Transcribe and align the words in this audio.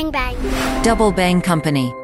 Bang 0.00 0.10
Bang. 0.10 0.82
Double 0.82 1.12
Bang 1.12 1.42
Company. 1.42 1.99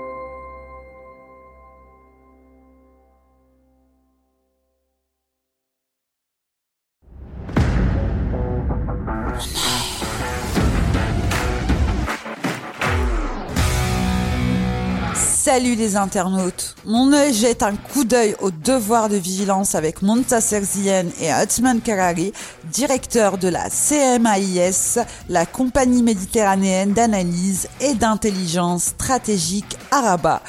Salut 15.57 15.75
les 15.75 15.97
internautes. 15.97 16.75
Mon 16.85 17.15
œil 17.15 17.33
jette 17.33 17.63
un 17.63 17.77
coup 17.77 18.05
d'œil 18.05 18.37
au 18.43 18.51
devoir 18.51 19.09
de 19.09 19.17
vigilance 19.17 19.75
avec 19.75 20.03
Montasser 20.03 20.61
Zien 20.63 21.07
et 21.19 21.31
Atman 21.31 21.81
Karari, 21.81 22.35
directeur 22.71 23.39
de 23.39 23.49
la 23.49 23.71
CMAIS, 23.71 24.99
la 25.31 25.47
compagnie 25.47 26.03
méditerranéenne 26.03 26.93
d'analyse 26.93 27.69
et 27.81 27.95
d'intelligence 27.95 28.83
stratégique 28.89 29.79
Araba. 29.91 30.43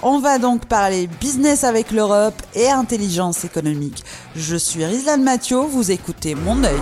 On 0.00 0.20
va 0.20 0.38
donc 0.38 0.66
parler 0.66 1.08
business 1.20 1.64
avec 1.64 1.90
l'Europe 1.90 2.40
et 2.54 2.70
intelligence 2.70 3.44
économique. 3.44 4.04
Je 4.36 4.54
suis 4.54 4.84
Rizlan 4.84 5.18
Mathieu, 5.18 5.58
vous 5.58 5.90
écoutez 5.90 6.36
Mon 6.36 6.62
œil. 6.62 6.80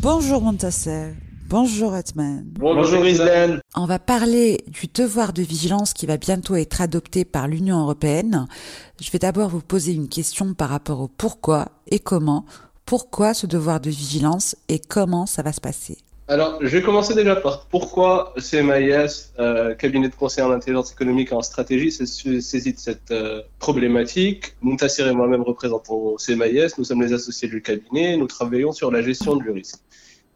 Bonjour 0.00 0.42
Montasser. 0.42 1.14
Bonjour 1.52 1.92
Atman. 1.92 2.44
Bonjour 2.58 3.04
Islen. 3.04 3.60
On 3.76 3.84
va 3.84 3.98
parler 3.98 4.64
du 4.68 4.86
devoir 4.86 5.34
de 5.34 5.42
vigilance 5.42 5.92
qui 5.92 6.06
va 6.06 6.16
bientôt 6.16 6.56
être 6.56 6.80
adopté 6.80 7.26
par 7.26 7.46
l'Union 7.46 7.78
européenne. 7.78 8.46
Je 8.98 9.10
vais 9.10 9.18
d'abord 9.18 9.50
vous 9.50 9.60
poser 9.60 9.92
une 9.92 10.08
question 10.08 10.54
par 10.54 10.70
rapport 10.70 11.02
au 11.02 11.08
pourquoi 11.08 11.68
et 11.90 11.98
comment. 11.98 12.46
Pourquoi 12.86 13.34
ce 13.34 13.46
devoir 13.46 13.80
de 13.80 13.90
vigilance 13.90 14.56
et 14.70 14.78
comment 14.78 15.26
ça 15.26 15.42
va 15.42 15.52
se 15.52 15.60
passer? 15.60 15.98
Alors, 16.26 16.56
je 16.62 16.68
vais 16.68 16.80
commencer 16.80 17.14
déjà 17.14 17.36
par 17.36 17.66
pourquoi 17.66 18.32
CMIS, 18.38 19.34
euh, 19.38 19.74
cabinet 19.74 20.08
de 20.08 20.14
conseil 20.14 20.42
en 20.44 20.52
intelligence 20.52 20.92
économique 20.92 21.32
et 21.32 21.34
en 21.34 21.42
stratégie, 21.42 21.92
s'est 21.92 22.06
saisi 22.06 22.72
de 22.72 22.78
cette 22.78 23.10
euh, 23.10 23.42
problématique. 23.58 24.56
Mountassir 24.62 25.06
et 25.06 25.12
moi-même 25.12 25.42
représentons 25.42 26.16
CMIS, 26.16 26.78
nous 26.78 26.84
sommes 26.84 27.02
les 27.02 27.12
associés 27.12 27.48
du 27.48 27.60
cabinet, 27.60 28.16
nous 28.16 28.26
travaillons 28.26 28.72
sur 28.72 28.90
la 28.90 29.02
gestion 29.02 29.36
du 29.36 29.50
risque. 29.50 29.80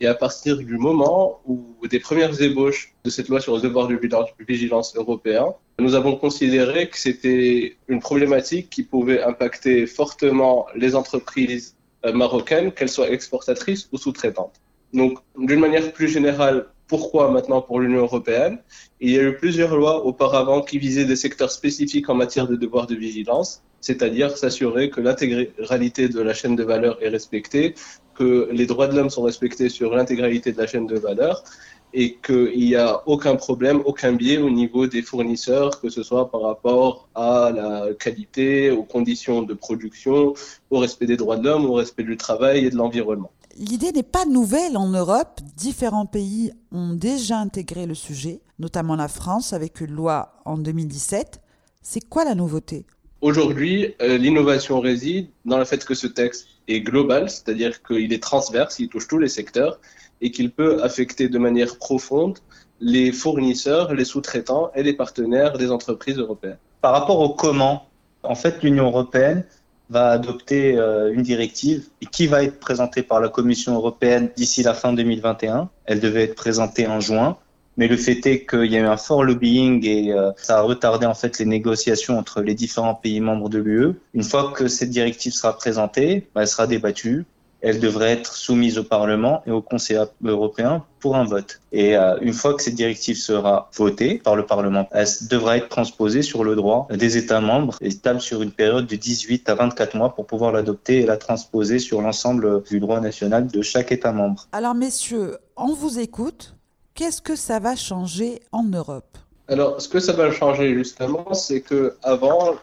Et 0.00 0.06
à 0.06 0.14
partir 0.14 0.58
du 0.58 0.77
moment 0.77 1.41
où 1.47 1.64
des 1.89 2.00
premières 2.00 2.41
ébauches 2.42 2.94
de 3.05 3.11
cette 3.11 3.28
loi 3.28 3.41
sur 3.41 3.56
le 3.56 3.62
devoir 3.62 3.89
de 3.89 3.98
vigilance 4.47 4.94
européen, 4.94 5.55
nous 5.78 5.94
avons 5.94 6.16
considéré 6.16 6.89
que 6.89 6.98
c'était 6.98 7.77
une 7.89 8.00
problématique 8.00 8.69
qui 8.69 8.83
pouvait 8.83 9.22
impacter 9.22 9.86
fortement 9.86 10.67
les 10.74 10.94
entreprises 10.94 11.77
euh, 12.05 12.12
marocaines, 12.12 12.72
qu'elles 12.72 12.91
soient 12.91 13.11
exportatrices 13.11 13.89
ou 13.92 13.97
sous-traitantes. 13.97 14.61
Donc, 14.92 15.19
d'une 15.39 15.61
manière 15.61 15.92
plus 15.92 16.08
générale, 16.08 16.67
pourquoi 16.89 17.30
maintenant 17.30 17.62
pour 17.62 17.80
l'Union 17.80 18.00
européenne? 18.00 18.58
Il 19.00 19.11
y 19.11 19.19
a 19.19 19.22
eu 19.22 19.36
plusieurs 19.36 19.77
lois 19.77 20.05
auparavant 20.05 20.61
qui 20.61 20.78
visaient 20.78 21.05
des 21.05 21.17
secteurs 21.17 21.50
spécifiques 21.50 22.08
en 22.08 22.14
matière 22.14 22.47
de 22.47 22.55
devoir 22.55 22.86
de 22.86 22.94
vigilance, 22.94 23.62
c'est-à-dire 23.80 24.36
s'assurer 24.36 24.91
que 24.91 25.00
l'intégralité 25.00 26.08
de 26.08 26.20
la 26.20 26.34
chaîne 26.34 26.55
de 26.55 26.62
valeur 26.62 27.02
est 27.02 27.08
respectée, 27.08 27.74
que 28.17 28.48
les 28.53 28.67
droits 28.67 28.89
de 28.89 28.97
l'homme 28.97 29.11
sont 29.11 29.22
respectés 29.22 29.69
sur 29.69 29.95
l'intégralité 29.95 30.53
de 30.53 30.59
la 30.59 30.67
chaîne 30.67 30.86
de 30.86 30.98
valeur 30.98 31.45
et 31.92 32.19
qu'il 32.25 32.58
n'y 32.58 32.75
a 32.75 33.03
aucun 33.06 33.36
problème, 33.36 33.81
aucun 33.84 34.12
biais 34.12 34.39
au 34.39 34.50
niveau 34.50 34.86
des 34.86 35.03
fournisseurs, 35.03 35.81
que 35.81 35.89
ce 35.89 36.03
soit 36.03 36.31
par 36.31 36.42
rapport 36.42 37.08
à 37.14 37.50
la 37.55 37.95
qualité, 37.95 38.70
aux 38.70 38.83
conditions 38.83 39.42
de 39.42 39.55
production, 39.55 40.34
au 40.70 40.78
respect 40.78 41.06
des 41.06 41.17
droits 41.17 41.36
de 41.36 41.45
l'homme, 41.45 41.64
au 41.64 41.75
respect 41.75 42.03
du 42.03 42.17
travail 42.17 42.67
et 42.67 42.70
de 42.70 42.77
l'environnement. 42.77 43.31
L'idée 43.56 43.92
n'est 43.92 44.03
pas 44.03 44.27
nouvelle 44.27 44.77
en 44.77 44.89
Europe. 44.89 45.41
Différents 45.56 46.05
pays 46.05 46.53
ont 46.73 46.92
déjà 46.92 47.39
intégré 47.39 47.86
le 47.86 47.95
sujet, 47.95 48.42
notamment 48.58 48.97
la 48.97 49.08
France 49.08 49.55
avec 49.55 49.80
une 49.80 49.92
loi 49.92 50.34
en 50.45 50.58
2017. 50.58 51.41
C'est 51.80 52.06
quoi 52.06 52.25
la 52.25 52.34
nouveauté? 52.34 52.84
Aujourd'hui, 53.22 53.95
euh, 54.03 54.19
l'innovation 54.19 54.81
réside 54.81 55.28
dans 55.45 55.58
le 55.58 55.64
fait 55.64 55.85
que 55.85 55.95
ce 55.95 56.07
texte 56.07 56.48
est 56.68 56.80
global, 56.80 57.30
c'est-à-dire 57.30 57.83
qu'il 57.83 58.13
est 58.13 58.23
transverse, 58.23 58.79
il 58.79 58.89
touche 58.89 59.08
tous 59.08 59.18
les 59.18 59.29
secteurs 59.29 59.80
et 60.20 60.30
qu'il 60.30 60.51
peut 60.51 60.83
affecter 60.83 61.29
de 61.29 61.39
manière 61.39 61.79
profonde 61.79 62.39
les 62.80 63.13
fournisseurs, 63.13 63.95
les 63.95 64.05
sous-traitants 64.05 64.70
et 64.74 64.83
les 64.83 64.92
partenaires 64.92 65.57
des 65.57 65.70
entreprises 65.70 66.18
européennes. 66.18 66.58
Par 66.83 66.92
rapport 66.92 67.20
au 67.20 67.30
comment, 67.30 67.89
en 68.23 68.35
fait, 68.35 68.63
l'Union 68.63 68.86
européenne 68.86 69.45
va 69.89 70.11
adopter 70.11 70.77
euh, 70.77 71.13
une 71.13 71.23
directive 71.23 71.86
qui 72.11 72.27
va 72.27 72.42
être 72.42 72.58
présentée 72.58 73.02
par 73.02 73.20
la 73.20 73.29
Commission 73.29 73.74
européenne 73.74 74.30
d'ici 74.36 74.63
la 74.63 74.74
fin 74.74 74.92
2021. 74.92 75.70
Elle 75.85 76.01
devait 76.01 76.24
être 76.24 76.35
présentée 76.35 76.86
en 76.86 77.01
juin. 77.01 77.39
Mais 77.77 77.89
le 77.89 77.97
fait 77.97 78.25
est 78.27 78.47
qu'il 78.47 78.67
y 78.67 78.77
a 78.77 78.81
eu 78.81 78.87
un 78.87 78.97
fort 78.97 79.25
lobbying 79.25 79.85
et 79.85 80.13
euh, 80.13 80.31
ça 80.37 80.59
a 80.59 80.61
retardé 80.63 81.07
en 81.07 81.14
fait 81.14 81.39
les 81.39 81.45
négociations 81.45 82.19
entre 82.19 82.41
les 82.41 82.55
différents 82.55 82.95
pays 82.95 83.20
membres 83.20 83.48
de 83.48 83.59
l'UE. 83.59 83.95
Une 84.14 84.23
fois 84.23 84.53
que 84.53 84.69
cette 84.69 84.91
directive 84.91 85.33
sera 85.33 85.57
présentée, 85.57 86.27
bah, 86.35 86.42
elle 86.42 86.48
sera 86.48 86.67
débattue. 86.67 87.27
Elle 87.63 87.81
devrait 87.81 88.13
être 88.13 88.35
soumise 88.35 88.79
au 88.79 88.85
Parlement 88.85 89.42
et 89.47 89.51
au 89.51 89.63
Conseil 89.63 89.98
européen 90.23 90.85
pour 91.01 91.17
un 91.17 91.25
vote. 91.25 91.61
Et 91.73 91.97
euh, 91.97 92.17
une 92.20 92.35
fois 92.35 92.55
que 92.55 92.63
cette 92.63 92.75
directive 92.75 93.17
sera 93.17 93.70
votée 93.75 94.19
par 94.19 94.37
le 94.37 94.45
Parlement, 94.45 94.89
elle 94.93 95.07
devra 95.29 95.57
être 95.57 95.69
transposée 95.69 96.23
sur 96.23 96.45
le 96.45 96.55
droit 96.55 96.87
des 96.91 97.17
États 97.17 97.41
membres 97.41 97.77
et 97.81 97.91
stable 97.91 98.20
sur 98.20 98.43
une 98.43 98.53
période 98.53 98.87
de 98.87 98.97
18 98.97 99.48
à 99.48 99.55
24 99.55 99.97
mois 99.97 100.14
pour 100.14 100.27
pouvoir 100.27 100.53
l'adopter 100.53 101.01
et 101.01 101.07
la 101.07 101.17
transposer 101.17 101.79
sur 101.79 102.03
l'ensemble 102.03 102.63
du 102.64 102.79
droit 102.79 103.01
national 103.01 103.47
de 103.47 103.63
chaque 103.63 103.91
État 103.91 104.13
membre. 104.13 104.47
Alors 104.53 104.75
messieurs, 104.75 105.39
on 105.57 105.73
vous 105.73 105.98
écoute. 105.98 106.55
Qu'est-ce 106.96 107.20
que 107.20 107.36
ça 107.36 107.58
va 107.58 107.77
changer 107.77 108.40
en 108.52 108.62
Europe? 108.62 109.18
Alors, 109.48 109.83
ce 109.83 109.86
que 109.86 110.01
ça 110.01 110.14
va 110.14 110.33
changer 110.33 110.73
justement, 110.73 111.34
c'est 111.34 111.61
que 111.61 111.95
avant, 112.02 112.55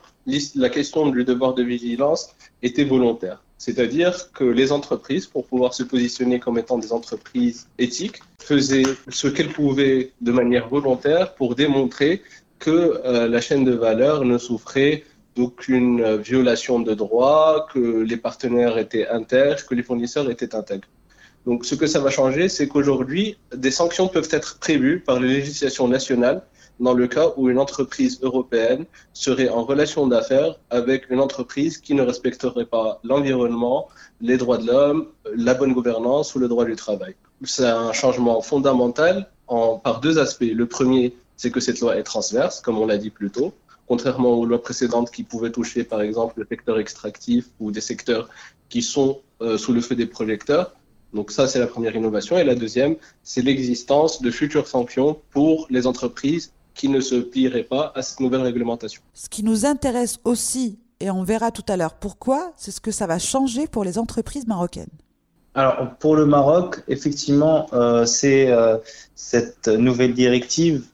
la 0.56 0.70
question 0.70 1.08
du 1.10 1.24
devoir 1.24 1.54
de 1.54 1.62
vigilance 1.62 2.30
était 2.64 2.84
volontaire. 2.84 3.44
C'est-à-dire 3.60 4.32
que 4.32 4.44
les 4.44 4.72
entreprises, 4.72 5.28
pour 5.28 5.46
pouvoir 5.46 5.76
se 5.76 5.84
positionner 5.84 6.40
comme 6.40 6.58
étant 6.58 6.80
des 6.80 6.92
entreprises 6.92 7.68
éthiques, 7.78 8.22
faisaient 8.40 8.88
ce 9.08 9.28
qu'elles 9.28 9.54
pouvaient 9.54 10.14
de 10.22 10.32
manière 10.32 10.68
volontaire 10.68 11.36
pour 11.36 11.54
démontrer 11.54 12.24
que 12.58 13.02
euh, 13.06 13.28
la 13.28 13.40
chaîne 13.40 13.64
de 13.64 13.74
valeur 13.74 14.26
ne 14.26 14.40
souffrait 14.40 15.04
d'aucune 15.36 16.18
violation 16.18 16.80
de 16.80 16.96
droit, 16.96 17.68
que 17.72 18.02
les 18.02 18.18
partenaires 18.18 18.80
étaient 18.80 19.08
intègres, 19.08 19.64
que 19.68 19.76
les 19.76 19.84
fournisseurs 19.84 20.28
étaient 20.32 20.56
intègres. 20.56 20.88
Donc, 21.46 21.66
ce 21.66 21.76
que 21.76 21.88
ça 21.88 22.00
va 22.00 22.10
changer, 22.10 22.48
c'est 22.48 22.68
qu'aujourd'hui, 22.68 23.38
des 23.56 23.72
sanctions 23.72 24.08
peuvent 24.08 24.30
être 24.32 24.60
prévues 24.60 25.00
par 25.02 25.20
les 25.20 25.28
législations 25.28 25.88
nationales 25.88 26.42
dans 26.80 26.94
le 26.94 27.08
cas 27.08 27.34
où 27.38 27.50
une 27.50 27.60
entreprise 27.60 28.20
européenne 28.22 28.86
serait 29.14 29.50
en 29.50 29.64
relation 29.64 30.08
d'affaires 30.08 30.56
avec 30.70 31.10
une 31.10 31.20
entreprise 31.20 31.78
qui 31.78 31.94
ne 31.94 32.02
respecterait 32.02 32.66
pas 32.66 33.00
l'environnement, 33.04 33.88
les 34.22 34.38
droits 34.38 34.58
de 34.58 34.68
l'homme, 34.68 35.08
la 35.36 35.54
bonne 35.54 35.74
gouvernance 35.74 36.34
ou 36.36 36.40
le 36.40 36.48
droit 36.48 36.66
du 36.66 36.76
travail. 36.76 37.16
C'est 37.44 37.66
un 37.66 37.94
changement 37.94 38.42
fondamental 38.42 39.30
en, 39.48 39.78
par 39.78 40.00
deux 40.00 40.18
aspects. 40.18 40.52
Le 40.52 40.66
premier, 40.66 41.16
c'est 41.36 41.52
que 41.52 41.60
cette 41.60 41.80
loi 41.80 41.98
est 41.98 42.04
transverse, 42.04 42.62
comme 42.62 42.78
on 42.80 42.88
l'a 42.88 42.98
dit 42.98 43.10
plus 43.10 43.30
tôt, 43.30 43.54
contrairement 43.88 44.34
aux 44.34 44.46
lois 44.46 44.62
précédentes 44.62 45.12
qui 45.12 45.24
pouvaient 45.24 45.52
toucher, 45.52 45.84
par 45.84 46.02
exemple, 46.02 46.40
le 46.40 46.48
secteur 46.50 46.80
extractif 46.80 47.46
ou 47.60 47.72
des 47.72 47.82
secteurs 47.82 48.30
qui 48.70 48.82
sont 48.82 49.22
euh, 49.42 49.58
sous 49.58 49.74
le 49.74 49.82
feu 49.82 49.96
des 49.96 50.06
projecteurs. 50.08 50.74
Donc 51.14 51.32
ça, 51.32 51.48
c'est 51.48 51.60
la 51.60 51.68
première 51.68 51.96
innovation. 51.96 52.38
Et 52.38 52.44
la 52.44 52.56
deuxième, 52.56 52.96
c'est 53.24 53.42
l'existence 53.42 54.22
de 54.22 54.32
futures 54.32 54.68
sanctions 54.68 55.20
pour 55.32 55.68
les 55.70 55.88
entreprises 55.88 56.52
qui 56.74 56.90
ne 56.90 57.02
se 57.02 57.16
plieraient 57.16 57.64
pas 57.64 57.92
à 57.96 58.02
cette 58.02 58.20
nouvelle 58.20 58.42
réglementation. 58.42 59.02
Ce 59.14 59.30
qui 59.30 59.44
nous 59.44 59.66
intéresse 59.66 60.20
aussi, 60.24 60.80
et 61.00 61.12
on 61.12 61.24
verra 61.24 61.52
tout 61.52 61.66
à 61.68 61.78
l'heure 61.78 61.94
pourquoi, 61.94 62.54
c'est 62.58 62.72
ce 62.72 62.82
que 62.82 62.92
ça 62.92 63.06
va 63.06 63.20
changer 63.20 63.68
pour 63.68 63.84
les 63.84 63.98
entreprises 63.98 64.48
marocaines. 64.48 64.88
Alors 65.56 65.96
pour 66.00 66.16
le 66.16 66.26
Maroc, 66.26 66.84
effectivement, 66.88 67.68
euh, 67.74 68.06
c'est 68.06 68.50
euh, 68.50 68.78
cette 69.14 69.68
nouvelle 69.68 70.16
directive, 70.16 70.86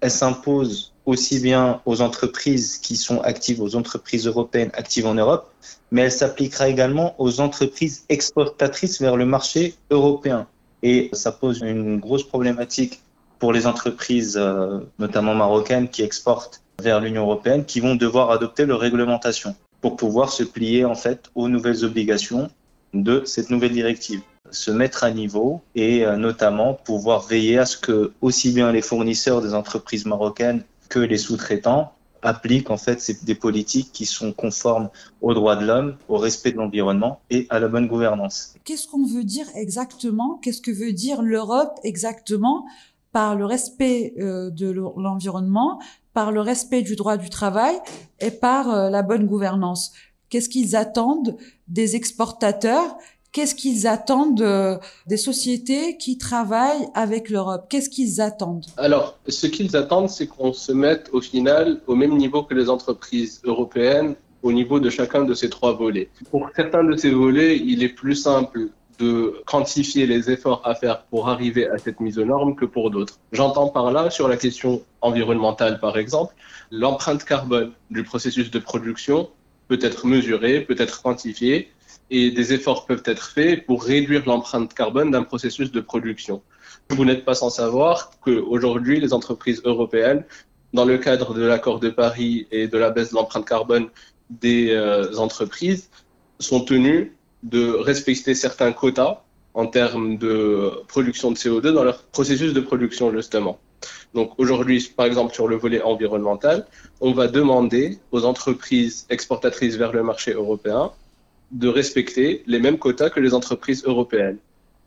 elle 0.00 0.12
s'impose 0.12 0.92
aussi 1.06 1.40
bien 1.40 1.80
aux 1.86 2.00
entreprises 2.00 2.78
qui 2.78 2.96
sont 2.96 3.20
actives, 3.20 3.62
aux 3.62 3.76
entreprises 3.76 4.26
européennes 4.26 4.70
actives 4.74 5.06
en 5.06 5.14
Europe, 5.14 5.50
mais 5.90 6.02
elle 6.02 6.12
s'appliquera 6.12 6.68
également 6.68 7.14
aux 7.18 7.40
entreprises 7.40 8.04
exportatrices 8.08 9.00
vers 9.00 9.16
le 9.16 9.24
marché 9.24 9.74
européen. 9.90 10.46
Et 10.82 11.08
ça 11.12 11.32
pose 11.32 11.60
une 11.60 11.98
grosse 11.98 12.24
problématique 12.24 13.00
pour 13.38 13.52
les 13.52 13.66
entreprises, 13.66 14.36
euh, 14.36 14.80
notamment 14.98 15.34
marocaines, 15.34 15.88
qui 15.88 16.02
exportent 16.02 16.62
vers 16.82 17.00
l'Union 17.00 17.22
européenne, 17.22 17.64
qui 17.64 17.80
vont 17.80 17.94
devoir 17.94 18.30
adopter 18.30 18.66
leur 18.66 18.80
réglementation 18.80 19.54
pour 19.80 19.96
pouvoir 19.96 20.30
se 20.30 20.42
plier 20.42 20.84
en 20.84 20.94
fait 20.94 21.30
aux 21.34 21.48
nouvelles 21.48 21.84
obligations 21.84 22.50
de 22.92 23.22
cette 23.24 23.50
nouvelle 23.50 23.72
directive 23.72 24.20
se 24.50 24.70
mettre 24.70 25.04
à 25.04 25.10
niveau 25.10 25.62
et 25.74 26.04
euh, 26.04 26.16
notamment 26.16 26.74
pouvoir 26.74 27.22
veiller 27.22 27.58
à 27.58 27.66
ce 27.66 27.76
que 27.76 28.12
aussi 28.20 28.52
bien 28.52 28.72
les 28.72 28.82
fournisseurs 28.82 29.42
des 29.42 29.54
entreprises 29.54 30.06
marocaines 30.06 30.62
que 30.88 30.98
les 30.98 31.18
sous-traitants 31.18 31.92
appliquent 32.22 32.70
en 32.70 32.76
fait 32.76 33.24
des 33.24 33.34
politiques 33.34 33.90
qui 33.92 34.06
sont 34.06 34.32
conformes 34.32 34.90
aux 35.20 35.34
droits 35.34 35.56
de 35.56 35.66
l'homme, 35.66 35.96
au 36.08 36.16
respect 36.16 36.52
de 36.52 36.56
l'environnement 36.56 37.20
et 37.30 37.46
à 37.50 37.60
la 37.60 37.68
bonne 37.68 37.86
gouvernance. 37.86 38.54
Qu'est-ce 38.64 38.88
qu'on 38.88 39.06
veut 39.06 39.24
dire 39.24 39.46
exactement? 39.54 40.38
Qu'est-ce 40.42 40.60
que 40.60 40.70
veut 40.70 40.92
dire 40.92 41.22
l'Europe 41.22 41.78
exactement? 41.84 42.66
Par 43.12 43.36
le 43.36 43.46
respect 43.46 44.14
euh, 44.18 44.50
de 44.50 44.70
l'environnement, 44.70 45.80
par 46.12 46.32
le 46.32 46.40
respect 46.40 46.82
du 46.82 46.96
droit 46.96 47.16
du 47.16 47.30
travail 47.30 47.76
et 48.20 48.30
par 48.30 48.70
euh, 48.70 48.90
la 48.90 49.02
bonne 49.02 49.26
gouvernance. 49.26 49.92
Qu'est-ce 50.28 50.48
qu'ils 50.48 50.74
attendent 50.74 51.36
des 51.68 51.94
exportateurs 51.94 52.96
Qu'est-ce 53.36 53.54
qu'ils 53.54 53.86
attendent 53.86 54.80
des 55.06 55.16
sociétés 55.18 55.98
qui 55.98 56.16
travaillent 56.16 56.88
avec 56.94 57.28
l'Europe? 57.28 57.66
Qu'est-ce 57.68 57.90
qu'ils 57.90 58.22
attendent? 58.22 58.64
Alors, 58.78 59.18
ce 59.28 59.46
qu'ils 59.46 59.76
attendent, 59.76 60.08
c'est 60.08 60.26
qu'on 60.26 60.54
se 60.54 60.72
mette 60.72 61.10
au 61.12 61.20
final 61.20 61.82
au 61.86 61.94
même 61.96 62.16
niveau 62.16 62.44
que 62.44 62.54
les 62.54 62.70
entreprises 62.70 63.42
européennes, 63.44 64.14
au 64.42 64.52
niveau 64.52 64.80
de 64.80 64.88
chacun 64.88 65.22
de 65.24 65.34
ces 65.34 65.50
trois 65.50 65.74
volets. 65.74 66.08
Pour 66.30 66.48
certains 66.56 66.82
de 66.82 66.96
ces 66.96 67.10
volets, 67.10 67.58
il 67.58 67.82
est 67.82 67.90
plus 67.90 68.14
simple 68.14 68.70
de 68.98 69.42
quantifier 69.44 70.06
les 70.06 70.30
efforts 70.30 70.62
à 70.64 70.74
faire 70.74 71.02
pour 71.02 71.28
arriver 71.28 71.68
à 71.68 71.76
cette 71.76 72.00
mise 72.00 72.18
aux 72.18 72.24
normes 72.24 72.56
que 72.56 72.64
pour 72.64 72.90
d'autres. 72.90 73.18
J'entends 73.32 73.68
par 73.68 73.92
là, 73.92 74.08
sur 74.08 74.28
la 74.28 74.38
question 74.38 74.80
environnementale 75.02 75.78
par 75.78 75.98
exemple, 75.98 76.34
l'empreinte 76.70 77.22
carbone 77.22 77.72
du 77.90 78.02
processus 78.02 78.50
de 78.50 78.58
production 78.58 79.28
peut 79.68 79.78
être 79.82 80.06
mesurée, 80.06 80.62
peut 80.62 80.76
être 80.78 81.02
quantifiée, 81.02 81.70
et 82.10 82.30
des 82.30 82.52
efforts 82.52 82.86
peuvent 82.86 83.02
être 83.04 83.30
faits 83.30 83.66
pour 83.66 83.84
réduire 83.84 84.24
l'empreinte 84.26 84.72
carbone 84.74 85.10
d'un 85.10 85.22
processus 85.22 85.72
de 85.72 85.80
production. 85.80 86.42
Vous 86.90 87.04
n'êtes 87.04 87.24
pas 87.24 87.34
sans 87.34 87.50
savoir 87.50 88.10
qu'aujourd'hui, 88.20 89.00
les 89.00 89.12
entreprises 89.12 89.60
européennes, 89.64 90.24
dans 90.72 90.84
le 90.84 90.98
cadre 90.98 91.34
de 91.34 91.42
l'accord 91.42 91.80
de 91.80 91.90
Paris 91.90 92.46
et 92.50 92.68
de 92.68 92.78
la 92.78 92.90
baisse 92.90 93.10
de 93.10 93.14
l'empreinte 93.14 93.46
carbone 93.46 93.88
des 94.30 94.70
euh, 94.70 95.16
entreprises, 95.16 95.90
sont 96.38 96.60
tenues 96.64 97.16
de 97.42 97.70
respecter 97.70 98.34
certains 98.34 98.72
quotas 98.72 99.22
en 99.54 99.66
termes 99.66 100.18
de 100.18 100.82
production 100.86 101.30
de 101.30 101.36
CO2 101.36 101.72
dans 101.72 101.84
leur 101.84 102.02
processus 102.04 102.52
de 102.52 102.60
production, 102.60 103.10
justement. 103.10 103.58
Donc 104.14 104.32
aujourd'hui, 104.38 104.92
par 104.96 105.06
exemple, 105.06 105.34
sur 105.34 105.48
le 105.48 105.56
volet 105.56 105.82
environnemental, 105.82 106.66
on 107.00 107.12
va 107.12 107.26
demander 107.26 107.98
aux 108.12 108.24
entreprises 108.24 109.06
exportatrices 109.10 109.76
vers 109.76 109.92
le 109.92 110.02
marché 110.02 110.32
européen 110.32 110.92
de 111.50 111.68
respecter 111.68 112.42
les 112.46 112.58
mêmes 112.58 112.78
quotas 112.78 113.10
que 113.10 113.20
les 113.20 113.34
entreprises 113.34 113.84
européennes. 113.84 114.38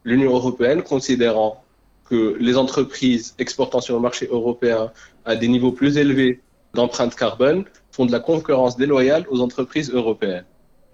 L'Union 0.04 0.34
européenne 0.34 0.82
considérant 0.82 1.64
que 2.06 2.36
les 2.40 2.58
entreprises 2.58 3.36
exportant 3.38 3.82
sur 3.82 3.96
le 3.96 4.02
marché 4.02 4.28
européen 4.30 4.92
à 5.26 5.36
des 5.36 5.48
niveaux 5.48 5.72
plus 5.72 5.98
élevés 5.98 6.42
d'empreinte 6.74 7.16
carbone 7.16 7.66
font 7.92 8.06
de 8.06 8.12
la 8.12 8.20
concurrence 8.20 8.78
déloyale 8.78 9.26
aux 9.30 9.42
entreprises 9.42 9.92
européennes. 9.92 10.46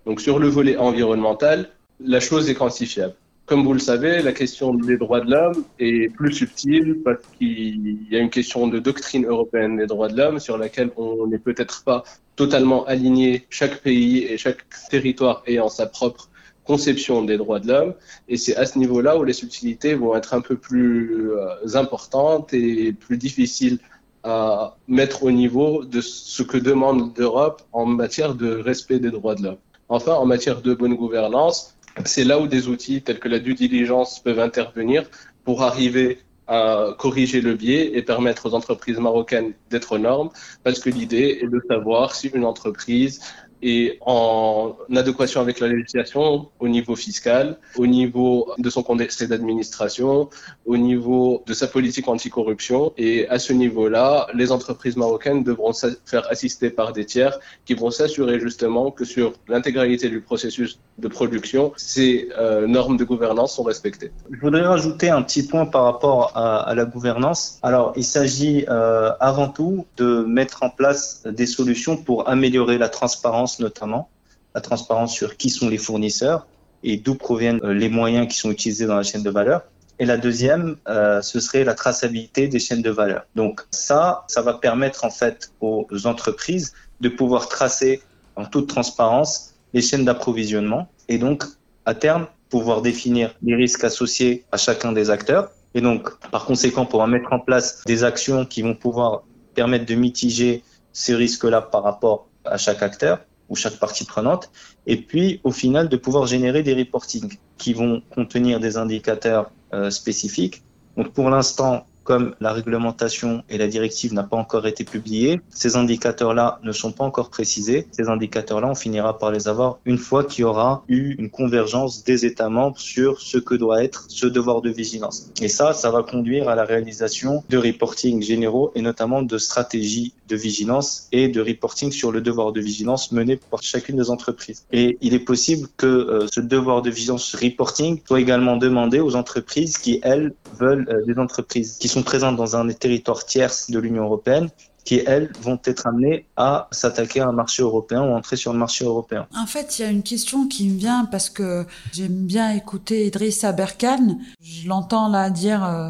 Donc 0.05 0.21
sur 0.21 0.39
le 0.39 0.47
volet 0.47 0.77
environnemental, 0.77 1.69
la 1.99 2.19
chose 2.19 2.49
est 2.49 2.55
quantifiable. 2.55 3.15
Comme 3.45 3.63
vous 3.63 3.73
le 3.73 3.79
savez, 3.79 4.21
la 4.23 4.31
question 4.33 4.73
des 4.73 4.97
droits 4.97 5.21
de 5.21 5.29
l'homme 5.29 5.63
est 5.79 6.11
plus 6.15 6.33
subtile 6.33 7.01
parce 7.03 7.21
qu'il 7.37 8.11
y 8.11 8.15
a 8.15 8.19
une 8.19 8.31
question 8.31 8.67
de 8.67 8.79
doctrine 8.79 9.25
européenne 9.25 9.77
des 9.77 9.85
droits 9.85 10.07
de 10.07 10.17
l'homme 10.17 10.39
sur 10.39 10.57
laquelle 10.57 10.89
on 10.97 11.27
n'est 11.27 11.37
peut-être 11.37 11.83
pas 11.83 12.03
totalement 12.35 12.85
aligné, 12.85 13.45
chaque 13.49 13.81
pays 13.81 14.23
et 14.23 14.37
chaque 14.37 14.65
territoire 14.89 15.43
ayant 15.47 15.69
sa 15.69 15.85
propre 15.85 16.29
conception 16.65 17.23
des 17.23 17.37
droits 17.37 17.59
de 17.59 17.67
l'homme. 17.67 17.93
Et 18.27 18.37
c'est 18.37 18.55
à 18.55 18.65
ce 18.65 18.77
niveau-là 18.77 19.17
où 19.17 19.23
les 19.23 19.33
subtilités 19.33 19.93
vont 19.93 20.15
être 20.15 20.33
un 20.33 20.41
peu 20.41 20.57
plus 20.57 21.31
euh, 21.31 21.75
importantes 21.75 22.53
et 22.53 22.91
plus 22.91 23.17
difficiles 23.17 23.79
à 24.23 24.75
mettre 24.87 25.23
au 25.23 25.31
niveau 25.31 25.85
de 25.85 26.01
ce 26.01 26.41
que 26.41 26.57
demande 26.57 27.15
l'Europe 27.17 27.61
en 27.71 27.85
matière 27.85 28.33
de 28.33 28.55
respect 28.55 28.99
des 28.99 29.11
droits 29.11 29.35
de 29.35 29.43
l'homme. 29.43 29.57
Enfin, 29.87 30.13
en 30.13 30.25
matière 30.25 30.61
de 30.63 30.73
bonne 30.73 30.95
gouvernance, 30.95 31.77
c'est 32.05 32.23
là 32.23 32.39
où 32.39 32.47
des 32.47 32.67
outils 32.67 33.03
tels 33.03 33.19
que 33.19 33.29
la 33.29 33.37
due 33.39 33.53
diligence 33.53 34.19
peuvent 34.19 34.39
intervenir 34.39 35.07
pour 35.43 35.61
arriver 35.61 36.19
à 36.47 36.95
corriger 36.97 37.41
le 37.41 37.55
biais 37.55 37.97
et 37.97 38.01
permettre 38.01 38.47
aux 38.47 38.53
entreprises 38.53 38.99
marocaines 38.99 39.53
d'être 39.69 39.93
aux 39.93 39.97
normes, 39.97 40.29
parce 40.63 40.79
que 40.79 40.89
l'idée 40.89 41.39
est 41.41 41.47
de 41.47 41.61
savoir 41.67 42.15
si 42.15 42.27
une 42.27 42.45
entreprise 42.45 43.21
et 43.65 43.97
en 44.05 44.75
adéquation 44.95 45.41
avec 45.41 45.59
la 45.59 45.67
législation 45.67 46.49
au 46.59 46.67
niveau 46.67 46.95
fiscal, 46.95 47.57
au 47.77 47.87
niveau 47.87 48.53
de 48.59 48.69
son 48.69 48.83
conseil 48.83 49.27
d'administration, 49.27 50.29
au 50.67 50.77
niveau 50.77 51.43
de 51.47 51.53
sa 51.55 51.65
politique 51.65 52.07
anticorruption. 52.07 52.93
Et 52.97 53.27
à 53.27 53.39
ce 53.39 53.53
niveau-là, 53.53 54.27
les 54.35 54.51
entreprises 54.51 54.97
marocaines 54.97 55.43
devront 55.43 55.73
se 55.73 55.87
faire 56.05 56.29
assister 56.29 56.69
par 56.69 56.93
des 56.93 57.05
tiers 57.05 57.39
qui 57.65 57.73
vont 57.73 57.89
s'assurer 57.89 58.39
justement 58.39 58.91
que 58.91 59.03
sur 59.03 59.33
l'intégralité 59.47 60.09
du 60.09 60.21
processus 60.21 60.79
de 60.99 61.07
production, 61.07 61.73
ces 61.75 62.29
euh, 62.37 62.67
normes 62.67 62.97
de 62.97 63.03
gouvernance 63.03 63.55
sont 63.55 63.63
respectées. 63.63 64.11
Je 64.29 64.39
voudrais 64.39 64.61
rajouter 64.61 65.09
un 65.09 65.23
petit 65.23 65.47
point 65.47 65.65
par 65.65 65.85
rapport 65.85 66.31
à, 66.35 66.73
la 66.75 66.85
gouvernance. 66.85 67.57
Alors, 67.63 67.93
il 67.95 68.03
s'agit 68.03 68.65
euh, 68.69 69.11
avant 69.19 69.47
tout 69.47 69.87
de 69.97 70.23
mettre 70.23 70.61
en 70.61 70.69
place 70.69 71.23
des 71.25 71.47
solutions 71.47 71.97
pour 71.97 72.29
améliorer 72.29 72.77
la 72.77 72.89
transparence 72.89 73.54
notamment, 73.59 74.09
la 74.53 74.61
transparence 74.61 75.13
sur 75.13 75.37
qui 75.37 75.49
sont 75.49 75.69
les 75.69 75.77
fournisseurs 75.77 76.47
et 76.83 76.97
d'où 76.97 77.15
proviennent 77.15 77.59
euh, 77.63 77.73
les 77.73 77.89
moyens 77.89 78.27
qui 78.27 78.37
sont 78.37 78.51
utilisés 78.51 78.85
dans 78.85 78.95
la 78.95 79.03
chaîne 79.03 79.23
de 79.23 79.29
valeur. 79.29 79.63
Et 79.97 80.05
la 80.05 80.17
deuxième, 80.17 80.75
euh, 80.87 81.21
ce 81.21 81.39
serait 81.39 81.63
la 81.63 81.73
traçabilité 81.73 82.47
des 82.47 82.59
chaînes 82.59 82.81
de 82.81 82.89
valeur. 82.89 83.25
Donc 83.35 83.61
ça, 83.71 84.25
ça 84.27 84.41
va 84.41 84.53
permettre 84.55 85.05
en 85.05 85.09
fait 85.09 85.51
aux 85.61 85.87
entreprises 86.05 86.73
de 87.01 87.09
pouvoir 87.09 87.47
tracer 87.47 88.01
en 88.35 88.45
toute 88.45 88.67
transparence 88.67 89.53
les 89.73 89.81
chaînes 89.81 90.05
d'approvisionnement 90.05 90.87
et 91.07 91.17
donc 91.17 91.43
à 91.85 91.93
terme 91.93 92.27
pouvoir 92.49 92.81
définir 92.81 93.35
les 93.41 93.55
risques 93.55 93.83
associés 93.83 94.45
à 94.51 94.57
chacun 94.57 94.91
des 94.91 95.09
acteurs. 95.09 95.51
Et 95.73 95.81
donc 95.81 96.17
par 96.29 96.45
conséquent 96.45 96.85
pouvoir 96.85 97.07
mettre 97.07 97.31
en 97.31 97.39
place 97.39 97.83
des 97.85 98.03
actions 98.03 98.45
qui 98.45 98.61
vont 98.61 98.75
pouvoir 98.75 99.23
permettre 99.53 99.85
de 99.85 99.95
mitiger 99.95 100.63
ces 100.93 101.15
risques-là 101.15 101.61
par 101.61 101.83
rapport 101.83 102.27
à 102.45 102.57
chaque 102.57 102.81
acteur 102.81 103.19
ou 103.49 103.55
chaque 103.55 103.77
partie 103.77 104.05
prenante, 104.05 104.51
et 104.87 104.97
puis 104.97 105.39
au 105.43 105.51
final 105.51 105.89
de 105.89 105.97
pouvoir 105.97 106.25
générer 106.25 106.63
des 106.63 106.73
reportings 106.73 107.37
qui 107.57 107.73
vont 107.73 108.01
contenir 108.09 108.59
des 108.59 108.77
indicateurs 108.77 109.51
euh, 109.73 109.89
spécifiques. 109.89 110.63
Donc 110.97 111.11
pour 111.13 111.29
l'instant, 111.29 111.85
comme 112.05 112.35
la 112.39 112.53
réglementation 112.53 113.43
et 113.49 113.57
la 113.57 113.67
directive 113.67 114.13
n'a 114.13 114.23
pas 114.23 114.37
encore 114.37 114.65
été 114.67 114.85
publiée, 114.85 115.41
ces 115.49 115.75
indicateurs-là 115.75 116.59
ne 116.63 116.71
sont 116.71 116.93
pas 116.93 117.03
encore 117.03 117.29
précisés. 117.29 117.87
Ces 117.91 118.07
indicateurs-là, 118.07 118.69
on 118.69 118.75
finira 118.75 119.17
par 119.17 119.31
les 119.31 119.49
avoir 119.49 119.79
une 119.85 119.97
fois 119.97 120.23
qu'il 120.23 120.43
y 120.43 120.45
aura 120.45 120.83
eu 120.87 121.15
une 121.17 121.29
convergence 121.29 122.03
des 122.03 122.25
États 122.25 122.49
membres 122.49 122.79
sur 122.79 123.19
ce 123.19 123.37
que 123.37 123.55
doit 123.55 123.83
être 123.83 124.05
ce 124.07 124.27
devoir 124.27 124.61
de 124.61 124.69
vigilance. 124.69 125.31
Et 125.41 125.49
ça, 125.49 125.73
ça 125.73 125.89
va 125.89 126.03
conduire 126.03 126.47
à 126.47 126.55
la 126.55 126.63
réalisation 126.63 127.43
de 127.49 127.57
reporting 127.57 128.21
généraux 128.21 128.71
et 128.75 128.81
notamment 128.81 129.23
de 129.23 129.37
stratégies 129.37 130.13
de 130.27 130.35
vigilance 130.35 131.07
et 131.11 131.27
de 131.27 131.41
reporting 131.41 131.91
sur 131.91 132.11
le 132.11 132.21
devoir 132.21 132.51
de 132.51 132.61
vigilance 132.61 133.11
mené 133.11 133.37
par 133.37 133.63
chacune 133.63 133.97
des 133.97 134.09
entreprises. 134.09 134.65
Et 134.71 134.97
il 135.01 135.13
est 135.13 135.19
possible 135.19 135.67
que 135.77 135.87
euh, 135.87 136.27
ce 136.31 136.39
devoir 136.39 136.81
de 136.81 136.89
vigilance 136.89 137.35
reporting 137.35 138.01
soit 138.07 138.19
également 138.19 138.57
demandé 138.57 138.99
aux 138.99 139.15
entreprises 139.15 139.77
qui, 139.77 139.99
elles, 140.03 140.33
veulent 140.59 140.87
euh, 140.89 141.03
des 141.05 141.19
entreprises 141.19 141.77
qui 141.79 141.87
présentes 142.03 142.35
dans 142.35 142.55
un 142.55 142.67
territoire 142.69 143.25
tierce 143.25 143.69
de 143.69 143.79
l'Union 143.79 144.03
européenne 144.03 144.49
qui, 144.85 145.01
elles, 145.05 145.31
vont 145.41 145.59
être 145.65 145.87
amenées 145.87 146.25
à 146.37 146.67
s'attaquer 146.71 147.19
à 147.19 147.27
un 147.27 147.31
marché 147.31 147.63
européen 147.63 148.03
ou 148.03 148.13
entrer 148.13 148.35
sur 148.37 148.53
le 148.53 148.59
marché 148.59 148.85
européen. 148.85 149.27
En 149.35 149.47
fait, 149.47 149.79
il 149.79 149.81
y 149.81 149.85
a 149.85 149.89
une 149.89 150.03
question 150.03 150.47
qui 150.47 150.69
me 150.69 150.77
vient 150.77 151.05
parce 151.05 151.29
que 151.29 151.65
j'aime 151.91 152.25
bien 152.25 152.51
écouter 152.51 153.07
Idriss 153.07 153.43
Aberkan. 153.43 154.19
Je 154.41 154.69
l'entends 154.69 155.09
là 155.09 155.31
dire 155.31 155.65
euh, 155.65 155.89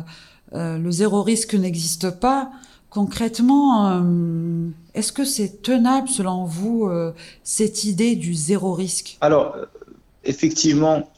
euh, 0.54 0.78
le 0.78 0.92
zéro 0.92 1.22
risque 1.22 1.54
n'existe 1.56 2.10
pas. 2.10 2.50
Concrètement, 2.90 3.90
euh, 3.90 4.70
est-ce 4.94 5.12
que 5.12 5.26
c'est 5.26 5.62
tenable 5.62 6.08
selon 6.08 6.46
vous 6.46 6.90
cette 7.44 7.84
idée 7.84 8.16
du 8.16 8.34
zéro 8.34 8.74
risque? 8.74 9.18
Alors, 9.20 9.58
effectivement, 10.24 11.10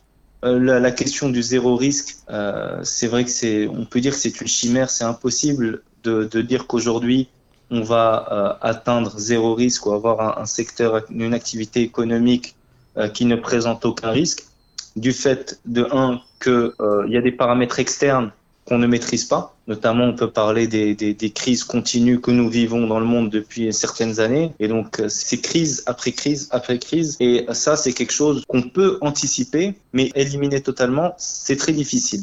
euh, 0.48 0.80
la, 0.80 0.92
question 0.92 1.30
du 1.30 1.42
zéro 1.42 1.75
risque, 1.75 2.18
euh, 2.30 2.80
c'est 2.84 3.08
vrai 3.08 3.24
que 3.24 3.30
c'est, 3.30 3.68
on 3.68 3.86
peut 3.86 4.00
dire 4.00 4.13
que 4.13 4.20
c'est 4.20 4.39
une 4.42 4.48
chimère, 4.48 4.89
c'est 4.89 5.04
impossible 5.04 5.84
de, 6.04 6.24
dire 6.42 6.68
qu'aujourd'hui 6.68 7.27
on 7.70 7.82
va 7.82 8.27
euh, 8.32 8.54
atteindre 8.66 9.12
zéro 9.18 9.54
risque 9.54 9.86
ou 9.86 9.92
avoir 9.92 10.39
un, 10.39 10.46
secteur, 10.46 11.04
une 11.10 11.34
activité 11.34 11.82
économique 11.82 12.56
qui 13.13 13.25
ne 13.25 13.36
présente 13.36 13.86
aucun 13.86 14.10
risque, 14.10 14.46
du 14.96 15.12
fait 15.12 15.60
de 15.66 15.88
un 15.92 16.20
que 16.39 16.74
il 17.06 17.12
y 17.12 17.18
a 17.18 17.22
des 17.22 17.32
paramètres 17.32 17.80
externes 17.80 18.32
qu'on 18.68 18.78
ne 18.78 18.88
maîtrise 18.88 19.26
pas. 19.26 19.56
Notamment, 19.68 20.06
on 20.06 20.14
peut 20.14 20.30
parler 20.30 20.68
des, 20.68 21.32
crises 21.34 21.64
continues 21.64 22.20
que 22.20 22.32
nous 22.32 22.50
vivons 22.50 22.86
dans 22.88 23.00
le 23.00 23.06
monde 23.06 23.30
depuis 23.30 23.72
certaines 23.74 24.20
années. 24.20 24.52
Et 24.60 24.68
donc, 24.68 25.00
euh, 25.00 25.10
c'est 25.10 25.40
crise 25.40 25.84
après 25.86 26.12
crise 26.12 26.50
après 26.52 26.78
crise. 26.78 27.18
Et 27.20 27.46
ça, 27.54 27.76
c'est 27.78 27.94
quelque 27.94 28.14
chose 28.14 28.44
qu'on 28.48 28.64
peut 28.64 28.98
anticiper, 29.02 29.76
mais 29.94 30.12
éliminer 30.16 30.62
totalement, 30.62 31.16
c'est 31.18 31.56
très 31.56 31.74
difficile. 31.74 32.22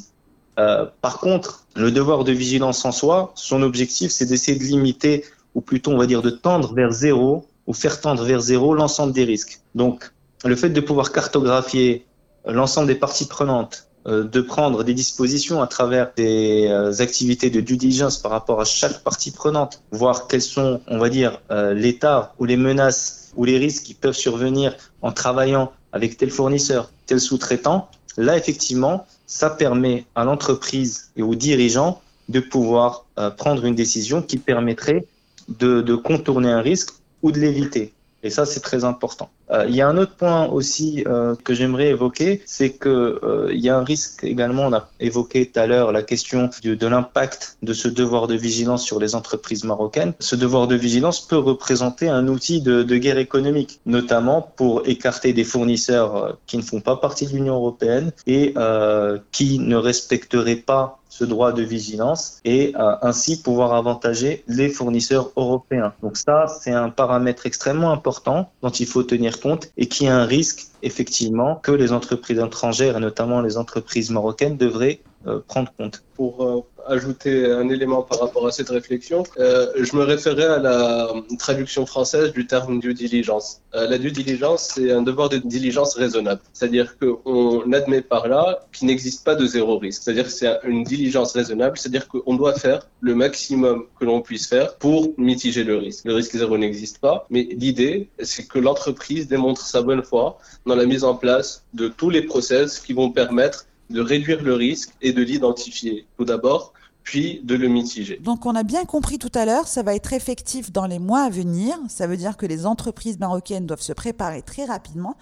Euh, 0.58 0.86
par 1.00 1.18
contre, 1.18 1.64
le 1.74 1.90
devoir 1.90 2.24
de 2.24 2.32
vigilance 2.32 2.84
en 2.84 2.92
soi, 2.92 3.32
son 3.34 3.62
objectif, 3.62 4.12
c'est 4.12 4.26
d'essayer 4.26 4.58
de 4.58 4.64
limiter, 4.64 5.24
ou 5.54 5.60
plutôt, 5.60 5.92
on 5.92 5.98
va 5.98 6.06
dire, 6.06 6.22
de 6.22 6.30
tendre 6.30 6.74
vers 6.74 6.92
zéro, 6.92 7.46
ou 7.66 7.72
faire 7.72 8.00
tendre 8.00 8.22
vers 8.24 8.40
zéro 8.40 8.74
l'ensemble 8.74 9.12
des 9.12 9.24
risques. 9.24 9.60
Donc, 9.74 10.12
le 10.44 10.56
fait 10.56 10.70
de 10.70 10.80
pouvoir 10.80 11.10
cartographier 11.10 12.04
l'ensemble 12.46 12.88
des 12.88 12.94
parties 12.94 13.26
prenantes 13.26 13.88
de 14.06 14.40
prendre 14.40 14.84
des 14.84 14.94
dispositions 14.94 15.62
à 15.62 15.66
travers 15.66 16.12
des 16.16 16.66
euh, 16.68 16.92
activités 17.00 17.50
de 17.50 17.60
due 17.60 17.76
diligence 17.76 18.18
par 18.18 18.32
rapport 18.32 18.60
à 18.60 18.64
chaque 18.64 19.02
partie 19.02 19.30
prenante, 19.30 19.82
voir 19.92 20.26
quels 20.26 20.42
sont, 20.42 20.80
on 20.88 20.98
va 20.98 21.08
dire, 21.08 21.40
euh, 21.50 21.72
l'état 21.72 22.34
ou 22.38 22.44
les 22.44 22.56
menaces 22.56 23.32
ou 23.36 23.44
les 23.44 23.58
risques 23.58 23.84
qui 23.84 23.94
peuvent 23.94 24.14
survenir 24.14 24.76
en 25.02 25.12
travaillant 25.12 25.72
avec 25.92 26.16
tel 26.16 26.30
fournisseur, 26.30 26.90
tel 27.06 27.20
sous-traitant, 27.20 27.88
là, 28.16 28.36
effectivement, 28.36 29.06
ça 29.26 29.50
permet 29.50 30.04
à 30.14 30.24
l'entreprise 30.24 31.10
et 31.16 31.22
aux 31.22 31.34
dirigeants 31.34 32.00
de 32.28 32.40
pouvoir 32.40 33.04
prendre 33.36 33.64
une 33.64 33.74
décision 33.74 34.22
qui 34.22 34.38
permettrait 34.38 35.06
de, 35.48 35.82
de 35.82 35.94
contourner 35.94 36.50
un 36.50 36.60
risque 36.60 36.90
ou 37.22 37.32
de 37.32 37.40
l'éviter. 37.40 37.92
Et 38.22 38.30
ça, 38.30 38.46
c'est 38.46 38.60
très 38.60 38.84
important. 38.84 39.30
Euh, 39.50 39.66
il 39.68 39.74
y 39.74 39.80
a 39.80 39.88
un 39.88 39.96
autre 39.96 40.14
point 40.14 40.46
aussi 40.46 41.04
euh, 41.06 41.34
que 41.44 41.54
j'aimerais 41.54 41.88
évoquer, 41.88 42.42
c'est 42.46 42.70
que 42.70 43.20
euh, 43.22 43.50
il 43.52 43.60
y 43.60 43.68
a 43.68 43.76
un 43.76 43.84
risque 43.84 44.24
également. 44.24 44.64
On 44.64 44.72
a 44.72 44.88
évoqué 45.00 45.46
tout 45.46 45.60
à 45.60 45.66
l'heure 45.66 45.92
la 45.92 46.02
question 46.02 46.50
de, 46.62 46.74
de 46.74 46.86
l'impact 46.86 47.58
de 47.62 47.72
ce 47.72 47.88
devoir 47.88 48.26
de 48.26 48.34
vigilance 48.34 48.84
sur 48.84 48.98
les 48.98 49.14
entreprises 49.14 49.64
marocaines. 49.64 50.14
Ce 50.20 50.36
devoir 50.36 50.66
de 50.66 50.74
vigilance 50.74 51.20
peut 51.20 51.38
représenter 51.38 52.08
un 52.08 52.28
outil 52.28 52.62
de, 52.62 52.82
de 52.82 52.96
guerre 52.96 53.18
économique, 53.18 53.80
notamment 53.86 54.40
pour 54.56 54.86
écarter 54.86 55.32
des 55.32 55.44
fournisseurs 55.44 56.38
qui 56.46 56.56
ne 56.56 56.62
font 56.62 56.80
pas 56.80 56.96
partie 56.96 57.26
de 57.26 57.32
l'Union 57.32 57.54
européenne 57.54 58.12
et 58.26 58.54
euh, 58.56 59.18
qui 59.32 59.58
ne 59.58 59.76
respecteraient 59.76 60.56
pas 60.56 60.98
ce 61.14 61.24
droit 61.24 61.52
de 61.52 61.62
vigilance 61.62 62.40
et 62.44 62.72
euh, 62.74 62.96
ainsi 63.02 63.40
pouvoir 63.40 63.72
avantager 63.74 64.42
les 64.48 64.68
fournisseurs 64.68 65.30
européens. 65.36 65.92
Donc 66.02 66.16
ça, 66.16 66.46
c'est 66.60 66.72
un 66.72 66.90
paramètre 66.90 67.46
extrêmement 67.46 67.92
important 67.92 68.50
dont 68.62 68.70
il 68.70 68.86
faut 68.86 69.04
tenir 69.04 69.38
et 69.76 69.86
qui 69.86 70.06
est 70.06 70.08
un 70.08 70.24
risque 70.24 70.66
effectivement 70.82 71.56
que 71.56 71.72
les 71.72 71.92
entreprises 71.92 72.38
étrangères 72.38 72.96
et 72.96 73.00
notamment 73.00 73.40
les 73.40 73.56
entreprises 73.56 74.10
marocaines 74.10 74.56
devraient 74.56 75.00
prendre 75.48 75.72
compte. 75.76 76.02
Pour 76.14 76.44
euh, 76.44 76.60
ajouter 76.86 77.50
un 77.50 77.68
élément 77.68 78.02
par 78.02 78.20
rapport 78.20 78.46
à 78.46 78.52
cette 78.52 78.68
réflexion, 78.68 79.24
euh, 79.38 79.66
je 79.76 79.96
me 79.96 80.02
référais 80.02 80.46
à 80.46 80.58
la 80.58 81.08
traduction 81.38 81.86
française 81.86 82.32
du 82.32 82.46
terme 82.46 82.80
due 82.80 82.94
diligence. 82.94 83.60
Euh, 83.74 83.88
la 83.88 83.98
due 83.98 84.12
diligence, 84.12 84.72
c'est 84.74 84.92
un 84.92 85.02
devoir 85.02 85.28
de 85.28 85.38
diligence 85.38 85.94
raisonnable. 85.94 86.40
C'est-à-dire 86.52 86.96
qu'on 86.98 87.72
admet 87.72 88.02
par 88.02 88.28
là 88.28 88.60
qu'il 88.72 88.86
n'existe 88.86 89.24
pas 89.24 89.34
de 89.34 89.46
zéro 89.46 89.78
risque. 89.78 90.02
C'est-à-dire 90.02 90.24
que 90.24 90.30
c'est 90.30 90.58
une 90.64 90.84
diligence 90.84 91.32
raisonnable, 91.32 91.78
c'est-à-dire 91.78 92.06
qu'on 92.08 92.34
doit 92.34 92.54
faire 92.54 92.86
le 93.00 93.14
maximum 93.14 93.86
que 93.98 94.04
l'on 94.04 94.20
puisse 94.20 94.46
faire 94.46 94.76
pour 94.76 95.12
mitiger 95.18 95.64
le 95.64 95.76
risque. 95.78 96.04
Le 96.04 96.14
risque 96.14 96.36
zéro 96.36 96.58
n'existe 96.58 96.98
pas, 96.98 97.26
mais 97.30 97.48
l'idée, 97.50 98.08
c'est 98.22 98.46
que 98.46 98.58
l'entreprise 98.58 99.26
démontre 99.28 99.62
sa 99.62 99.82
bonne 99.82 100.02
foi 100.02 100.38
dans 100.66 100.76
la 100.76 100.86
mise 100.86 101.04
en 101.04 101.14
place 101.14 101.64
de 101.74 101.88
tous 101.88 102.10
les 102.10 102.22
process 102.22 102.78
qui 102.78 102.92
vont 102.92 103.10
permettre 103.10 103.66
de 103.90 104.00
réduire 104.00 104.42
le 104.42 104.54
risque 104.54 104.90
et 105.02 105.12
de 105.12 105.22
l'identifier 105.22 106.06
tout 106.16 106.24
d'abord, 106.24 106.72
puis 107.02 107.40
de 107.44 107.54
le 107.54 107.68
mitiger. 107.68 108.18
Donc 108.22 108.46
on 108.46 108.54
a 108.54 108.62
bien 108.62 108.84
compris 108.84 109.18
tout 109.18 109.32
à 109.34 109.44
l'heure, 109.44 109.68
ça 109.68 109.82
va 109.82 109.94
être 109.94 110.12
effectif 110.12 110.72
dans 110.72 110.86
les 110.86 110.98
mois 110.98 111.20
à 111.20 111.30
venir. 111.30 111.76
Ça 111.88 112.06
veut 112.06 112.16
dire 112.16 112.36
que 112.36 112.46
les 112.46 112.66
entreprises 112.66 113.18
marocaines 113.18 113.66
doivent 113.66 113.82
se 113.82 113.92
préparer 113.92 114.42
très 114.42 114.64
rapidement. 114.64 115.16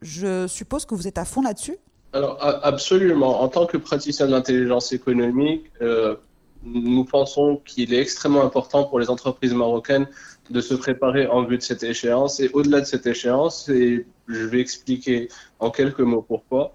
Je 0.00 0.46
suppose 0.46 0.86
que 0.86 0.94
vous 0.94 1.06
êtes 1.06 1.18
à 1.18 1.24
fond 1.24 1.42
là-dessus? 1.42 1.76
Alors 2.14 2.38
absolument. 2.40 3.42
En 3.42 3.48
tant 3.48 3.66
que 3.66 3.76
praticien 3.76 4.26
de 4.26 4.32
l'intelligence 4.32 4.92
économique, 4.92 5.64
euh, 5.82 6.16
nous 6.64 7.04
pensons 7.04 7.60
qu'il 7.64 7.92
est 7.92 8.00
extrêmement 8.00 8.42
important 8.42 8.84
pour 8.84 8.98
les 8.98 9.10
entreprises 9.10 9.54
marocaines 9.54 10.08
de 10.50 10.60
se 10.60 10.74
préparer 10.74 11.26
en 11.26 11.44
vue 11.44 11.58
de 11.58 11.62
cette 11.62 11.82
échéance. 11.82 12.40
Et 12.40 12.48
au-delà 12.54 12.80
de 12.80 12.86
cette 12.86 13.06
échéance, 13.06 13.68
et 13.68 14.06
je 14.26 14.44
vais 14.44 14.60
expliquer 14.60 15.28
en 15.58 15.70
quelques 15.70 16.00
mots 16.00 16.24
pourquoi. 16.26 16.74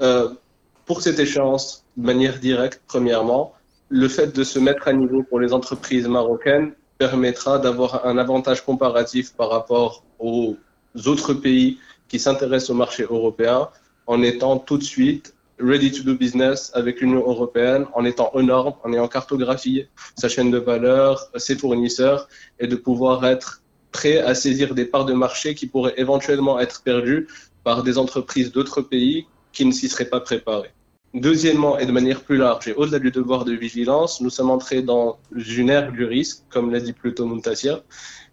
Euh, 0.00 0.30
pour 0.86 1.02
cette 1.02 1.18
échéance, 1.18 1.84
de 1.96 2.06
manière 2.06 2.38
directe, 2.38 2.82
premièrement, 2.86 3.54
le 3.88 4.08
fait 4.08 4.34
de 4.34 4.44
se 4.44 4.58
mettre 4.58 4.88
à 4.88 4.92
niveau 4.92 5.22
pour 5.22 5.38
les 5.40 5.52
entreprises 5.52 6.08
marocaines 6.08 6.72
permettra 6.98 7.58
d'avoir 7.58 8.06
un 8.06 8.16
avantage 8.18 8.64
comparatif 8.64 9.34
par 9.34 9.50
rapport 9.50 10.04
aux 10.18 10.56
autres 11.06 11.34
pays 11.34 11.78
qui 12.08 12.18
s'intéressent 12.18 12.70
au 12.70 12.74
marché 12.74 13.02
européen 13.02 13.68
en 14.06 14.22
étant 14.22 14.58
tout 14.58 14.78
de 14.78 14.82
suite 14.82 15.34
ready 15.58 15.92
to 15.92 16.02
do 16.02 16.14
business 16.14 16.70
avec 16.74 17.00
l'Union 17.00 17.20
européenne, 17.20 17.86
en 17.94 18.04
étant 18.04 18.30
aux 18.34 18.42
normes, 18.42 18.74
en 18.84 18.92
ayant 18.92 19.08
cartographié 19.08 19.88
sa 20.16 20.28
chaîne 20.28 20.50
de 20.50 20.58
valeur, 20.58 21.28
ses 21.36 21.56
fournisseurs, 21.56 22.28
et 22.58 22.66
de 22.66 22.76
pouvoir 22.76 23.24
être 23.24 23.62
prêt 23.92 24.18
à 24.18 24.34
saisir 24.34 24.74
des 24.74 24.84
parts 24.86 25.04
de 25.04 25.12
marché 25.12 25.54
qui 25.54 25.66
pourraient 25.66 25.94
éventuellement 25.96 26.58
être 26.58 26.82
perdues 26.82 27.28
par 27.62 27.82
des 27.82 27.98
entreprises 27.98 28.50
d'autres 28.50 28.80
pays 28.80 29.26
qui 29.52 29.64
ne 29.64 29.72
s'y 29.72 29.88
seraient 29.88 30.08
pas 30.08 30.20
préparés. 30.20 30.70
Deuxièmement, 31.14 31.78
et 31.78 31.84
de 31.84 31.92
manière 31.92 32.22
plus 32.22 32.38
large, 32.38 32.68
et 32.68 32.72
au-delà 32.72 32.98
du 32.98 33.10
devoir 33.10 33.44
de 33.44 33.52
vigilance, 33.52 34.22
nous 34.22 34.30
sommes 34.30 34.50
entrés 34.50 34.80
dans 34.80 35.18
une 35.30 35.68
ère 35.68 35.92
du 35.92 36.04
risque, 36.04 36.42
comme 36.48 36.72
l'a 36.72 36.80
dit 36.80 36.94
plutôt 36.94 37.26
Muntassia. 37.26 37.82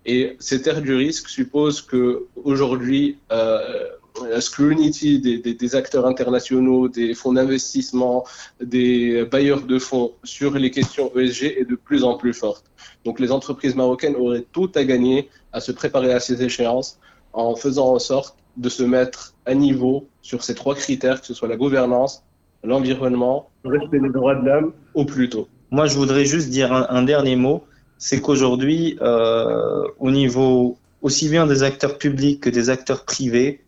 Et 0.05 0.37
cette 0.39 0.65
ère 0.65 0.81
du 0.81 0.95
risque 0.95 1.27
suppose 1.27 1.81
que 1.81 2.25
aujourd'hui, 2.41 3.17
euh, 3.33 3.89
la 4.29 4.39
scrutiny 4.39 5.19
des, 5.19 5.75
acteurs 5.75 6.05
internationaux, 6.05 6.87
des 6.87 7.13
fonds 7.13 7.33
d'investissement, 7.33 8.25
des 8.61 9.25
bailleurs 9.25 9.61
de 9.61 9.77
fonds 9.77 10.13
sur 10.23 10.53
les 10.53 10.71
questions 10.71 11.11
ESG 11.17 11.43
est 11.57 11.69
de 11.69 11.75
plus 11.75 12.03
en 12.03 12.17
plus 12.17 12.33
forte. 12.33 12.65
Donc 13.05 13.19
les 13.19 13.31
entreprises 13.31 13.75
marocaines 13.75 14.15
auraient 14.15 14.45
tout 14.51 14.71
à 14.75 14.83
gagner 14.83 15.29
à 15.51 15.59
se 15.59 15.71
préparer 15.71 16.13
à 16.13 16.19
ces 16.19 16.41
échéances 16.43 16.97
en 17.33 17.55
faisant 17.55 17.93
en 17.93 17.99
sorte 17.99 18.38
de 18.57 18.69
se 18.69 18.83
mettre 18.83 19.33
à 19.45 19.53
niveau 19.53 20.07
sur 20.21 20.43
ces 20.43 20.55
trois 20.55 20.75
critères, 20.75 21.21
que 21.21 21.27
ce 21.27 21.33
soit 21.33 21.47
la 21.47 21.57
gouvernance, 21.57 22.23
l'environnement, 22.63 23.49
le 23.63 23.79
respect 23.79 23.99
des 23.99 24.09
droits 24.09 24.35
de 24.35 24.45
l'homme 24.45 24.73
au 24.93 25.05
plus 25.05 25.29
tôt. 25.29 25.47
Moi, 25.71 25.85
je 25.85 25.95
voudrais 25.95 26.25
juste 26.25 26.49
dire 26.49 26.73
un, 26.73 26.87
un 26.89 27.03
dernier 27.03 27.35
mot, 27.35 27.63
c'est 27.97 28.21
qu'aujourd'hui, 28.21 28.97
euh, 29.01 29.83
au 29.99 30.11
niveau 30.11 30.77
aussi 31.01 31.29
bien 31.29 31.47
des 31.47 31.63
acteurs 31.63 31.97
publics 31.97 32.41
que 32.41 32.49
des 32.49 32.69
acteurs 32.69 33.05
privés, 33.05 33.61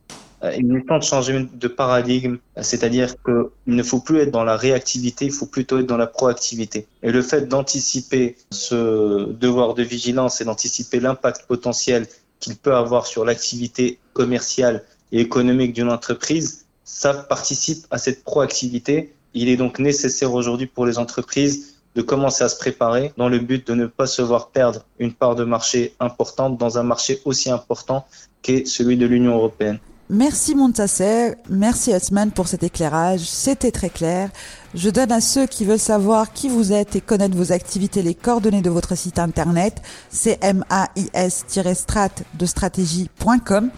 euh, 0.44 0.54
il 0.58 0.76
est 0.76 0.88
temps 0.88 0.98
de 0.98 1.04
changer 1.04 1.48
de 1.54 1.68
paradigme, 1.68 2.38
c'est-à-dire 2.60 3.14
qu'il 3.24 3.76
ne 3.76 3.84
faut 3.84 4.00
plus 4.00 4.20
être 4.20 4.32
dans 4.32 4.44
la 4.44 4.58
réactivité, 4.58 5.26
il 5.26 5.32
faut 5.32 5.46
plutôt 5.46 5.80
être 5.80 5.86
dans 5.86 5.98
la 5.98 6.08
proactivité. 6.08 6.88
Et 7.04 7.12
le 7.12 7.22
fait 7.22 7.48
d'anticiper 7.48 8.38
ce 8.50 9.32
devoir 9.32 9.76
de 9.76 9.84
vigilance 9.84 10.42
et 10.42 10.46
d'anticiper 10.46 11.00
l'impact 11.00 11.46
potentiel 11.48 12.08
qu'il 12.41 12.57
peut 12.57 12.75
avoir 12.75 13.07
sur 13.07 13.24
l'activité 13.24 14.00
commerciale 14.13 14.83
et 15.13 15.21
économique 15.21 15.71
d'une 15.71 15.89
entreprise, 15.89 16.65
ça 16.83 17.13
participe 17.13 17.86
à 17.89 17.98
cette 17.98 18.25
proactivité. 18.25 19.13
Il 19.33 19.48
est 19.48 19.55
donc 19.55 19.79
nécessaire 19.79 20.33
aujourd'hui 20.33 20.67
pour 20.67 20.86
les 20.86 20.98
entreprises 20.98 21.75
de 21.95 22.01
commencer 22.01 22.43
à 22.43 22.50
se 22.50 22.57
préparer 22.57 23.13
dans 23.17 23.29
le 23.29 23.39
but 23.39 23.65
de 23.67 23.74
ne 23.74 23.86
pas 23.86 24.07
se 24.07 24.21
voir 24.21 24.50
perdre 24.50 24.86
une 25.00 25.13
part 25.13 25.36
de 25.36 25.43
marché 25.43 25.93
importante 26.00 26.57
dans 26.57 26.77
un 26.77 26.83
marché 26.83 27.21
aussi 27.25 27.50
important 27.50 28.05
qu'est 28.41 28.65
celui 28.65 28.98
de 28.98 29.05
l'Union 29.05 29.36
européenne. 29.36 29.79
Merci 30.13 30.56
Montasser, 30.56 31.36
merci 31.50 31.94
Osman 31.94 32.32
pour 32.32 32.50
cet 32.50 32.63
éclairage, 32.63 33.22
c'était 33.22 33.72
très 33.72 33.89
clair. 33.89 34.30
Je 34.75 34.89
donne 34.89 35.10
à 35.10 35.22
ceux 35.22 35.48
qui 35.48 35.63
veulent 35.63 35.80
savoir 35.80 36.34
qui 36.34 36.50
vous 36.50 36.74
êtes 36.74 36.98
et 36.98 37.01
connaître 37.01 37.38
vos 37.38 37.53
activités 37.53 38.01
les 38.01 38.13
coordonnées 38.13 38.62
de 38.62 38.70
votre 38.70 38.98
site 38.98 39.20
internet, 39.20 39.82
c'est 40.10 40.38
mais-strat 40.44 42.10
de 42.34 42.46
stratégie.com. 42.46 43.70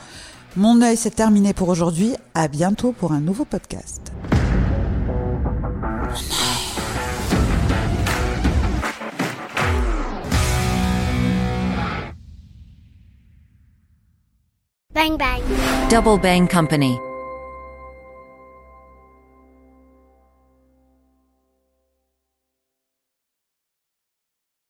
Mon 0.56 0.82
œil 0.82 0.98
c'est 0.98 1.12
terminé 1.12 1.54
pour 1.54 1.70
aujourd'hui, 1.70 2.16
à 2.34 2.48
bientôt 2.48 2.94
pour 2.94 3.12
un 3.12 3.20
nouveau 3.20 3.46
podcast. 3.46 4.02
Bang 14.96 15.16
bang. 15.16 15.53
Double 15.94 16.18
Bang 16.18 16.48
Company. 16.48 17.00